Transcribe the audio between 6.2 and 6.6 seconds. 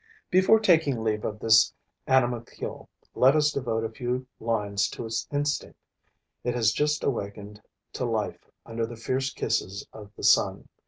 It